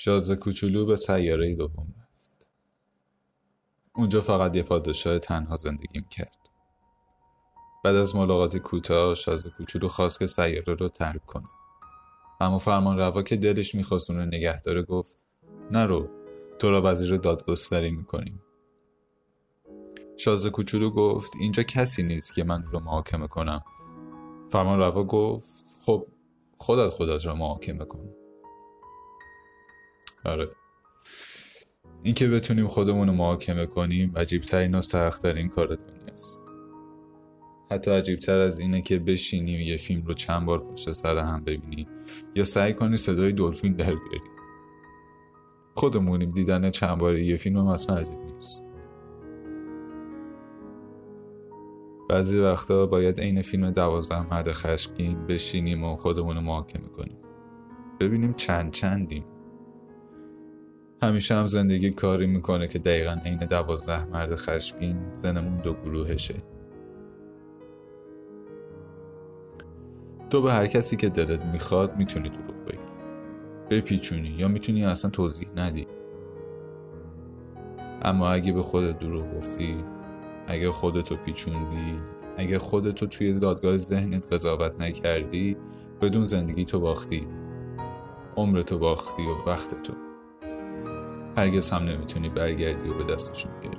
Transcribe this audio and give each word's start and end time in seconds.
شازه 0.00 0.36
کوچولو 0.36 0.86
به 0.86 0.96
سیاره 0.96 1.54
دوم 1.54 1.94
رفت. 1.98 2.48
اونجا 3.94 4.20
فقط 4.20 4.56
یه 4.56 4.62
پادشاه 4.62 5.18
تنها 5.18 5.56
زندگی 5.56 6.04
کرد. 6.10 6.50
بعد 7.84 7.94
از 7.94 8.16
ملاقات 8.16 8.56
کوتاه 8.56 9.14
شازده 9.14 9.50
کوچولو 9.50 9.88
خواست 9.88 10.18
که 10.18 10.26
سیاره 10.26 10.74
رو 10.74 10.88
ترک 10.88 11.26
کنه. 11.26 11.48
اما 12.40 12.58
فرمان 12.58 12.98
روا 12.98 13.22
که 13.22 13.36
دلش 13.36 13.74
می‌خواست 13.74 14.10
اون 14.10 14.20
رو 14.20 14.26
نگه 14.26 14.60
داره 14.60 14.82
گفت 14.82 15.18
نرو 15.70 16.08
تو 16.58 16.70
را 16.70 16.82
وزیر 16.84 17.16
دادگستری 17.16 17.90
می‌کنیم. 17.90 18.42
شازده 20.16 20.50
کوچولو 20.50 20.90
گفت 20.90 21.32
اینجا 21.40 21.62
کسی 21.62 22.02
نیست 22.02 22.34
که 22.34 22.44
من 22.44 22.62
رو 22.62 22.80
محاکمه 22.80 23.26
کنم. 23.26 23.64
فرمان 24.50 24.78
روا 24.78 25.04
گفت 25.04 25.66
خب 25.86 26.06
خودت 26.56 26.88
خودت 26.88 27.26
رو 27.26 27.34
محاکمه 27.34 27.84
کن. 27.84 28.14
آره. 30.28 30.48
اینکه 32.02 32.28
بتونیم 32.28 32.66
خودمون 32.66 33.08
رو 33.08 33.14
محاکمه 33.14 33.66
کنیم 33.66 34.12
عجیبترین 34.16 34.74
و 34.74 34.80
سختترین 34.80 35.48
کار 35.48 35.66
دنیاست 35.66 36.40
حتی 37.70 37.90
عجیبتر 37.90 38.38
از 38.38 38.58
اینه 38.58 38.80
که 38.80 38.98
بشینی 38.98 39.52
یه 39.52 39.76
فیلم 39.76 40.06
رو 40.06 40.14
چند 40.14 40.46
بار 40.46 40.58
پشت 40.58 40.92
سر 40.92 41.18
هم 41.18 41.44
ببینی 41.44 41.88
یا 42.34 42.44
سعی 42.44 42.72
کنی 42.72 42.96
صدای 42.96 43.32
دلفین 43.32 43.72
در 43.72 43.84
بیاری. 43.84 44.30
خودمونیم 45.74 46.30
دیدن 46.30 46.70
چند 46.70 46.98
بار 46.98 47.18
یه 47.18 47.36
فیلم 47.36 47.66
اصلا 47.66 47.96
عجیب 47.96 48.20
نیست. 48.34 48.62
بعضی 52.08 52.38
وقتا 52.38 52.86
باید 52.86 53.20
عین 53.20 53.42
فیلم 53.42 53.70
دوازده 53.70 54.34
مرد 54.34 54.52
خشمگین 54.52 55.26
بشینیم 55.26 55.84
و 55.84 55.96
خودمون 55.96 56.36
رو 56.36 56.42
محاکمه 56.42 56.88
کنیم. 56.88 57.18
ببینیم 58.00 58.32
چند 58.32 58.70
چندیم. 58.70 59.24
همیشه 61.02 61.34
هم 61.34 61.46
زندگی 61.46 61.90
کاری 61.90 62.26
می‌کنه 62.26 62.68
که 62.68 62.78
دقیقا 62.78 63.20
عین 63.24 63.38
دوازده 63.38 64.04
مرد 64.04 64.34
خشمگین 64.34 65.12
زنمون 65.12 65.56
دو 65.56 65.74
گروهشه. 65.74 66.34
تو 70.30 70.42
به 70.42 70.52
هر 70.52 70.66
کسی 70.66 70.96
که 70.96 71.08
دلت 71.08 71.44
می‌خواد 71.44 71.96
می‌تونی 71.96 72.28
دروغ 72.28 72.64
بگی. 72.66 72.78
بپیچونی 73.70 74.28
یا 74.28 74.48
می‌تونی 74.48 74.84
اصلا 74.84 75.10
توضیح 75.10 75.48
ندی. 75.56 75.86
اما 78.02 78.28
اگه 78.28 78.52
به 78.52 78.62
خودت 78.62 78.98
دروغ 78.98 79.36
گفتی 79.36 79.76
اگه 80.46 80.70
خودتو 80.70 81.16
پیچوندی 81.16 81.98
اگه 82.36 82.58
خودتو 82.58 83.06
توی 83.06 83.32
دادگاه 83.32 83.76
ذهنت 83.76 84.32
قضاوت 84.32 84.80
نکردی 84.80 85.56
بدون 86.00 86.24
زندگی 86.24 86.64
تو 86.64 86.80
باختی. 86.80 87.28
عمرتو 88.36 88.78
باختی 88.78 89.22
و 89.22 89.50
وقت 89.50 89.82
تو 89.82 90.07
هرگز 91.38 91.70
هم 91.70 91.82
نمی‌تونی 91.82 92.28
برگردی 92.28 92.88
و 92.88 92.94
به 92.94 93.04
دستشون 93.04 93.52
بیاری. 93.60 93.78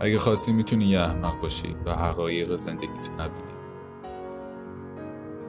اگه 0.00 0.18
خواستی 0.18 0.52
می‌تونی 0.52 0.84
یه 0.84 1.00
احمق 1.00 1.40
باشی 1.40 1.76
و 1.86 1.92
حقایق 1.92 2.56
زندگیتو 2.56 3.12
نبینی. 3.12 3.54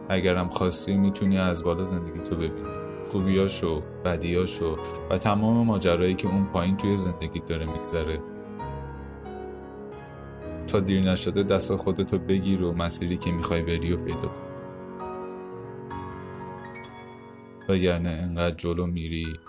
اگرم 0.10 0.50
خواستی 0.50 0.98
می‌تونی 0.98 1.38
از 1.38 1.64
بالا 1.64 1.84
زندگی 1.84 2.20
تو 2.20 2.36
ببینی. 2.36 2.70
خوبیاشو 3.12 3.82
بدیاشو 4.06 4.78
و 5.10 5.18
تمام 5.18 5.66
ماجرایی 5.66 6.16
که 6.16 6.28
اون 6.28 6.46
پایین 6.46 6.78
توی 6.78 6.98
زندگی 6.98 7.40
داره 7.40 7.66
میگذره. 7.66 8.20
تا 10.68 10.80
دیر 10.80 11.12
نشده 11.12 11.44
دست 11.44 11.76
خودتو 11.76 12.18
بگیر 12.18 12.64
و 12.64 12.74
مسیری 12.74 13.18
که 13.18 13.32
می‌خوای 13.32 13.62
بری 13.62 13.94
و 13.94 13.98
پیدا 13.98 14.28
کن. 14.28 14.55
وگرنه 17.70 18.10
انقدر 18.10 18.56
جلو 18.56 18.86
میری 18.86 19.40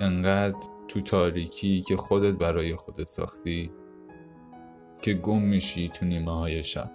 انقدر 0.00 0.58
تو 0.88 1.00
تاریکی 1.00 1.82
که 1.82 1.96
خودت 1.96 2.34
برای 2.34 2.76
خودت 2.76 3.04
ساختی 3.04 3.70
که 5.02 5.14
گم 5.14 5.42
میشی 5.42 5.88
تو 5.88 6.06
نیمه 6.06 6.38
های 6.38 6.62
شب. 6.62 6.90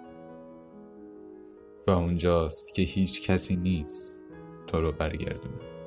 و 1.86 1.90
اونجاست 1.90 2.74
که 2.74 2.82
هیچ 2.82 3.30
کسی 3.30 3.56
نیست 3.56 4.20
تو 4.66 4.80
رو 4.80 4.92
برگردونه. 4.92 5.77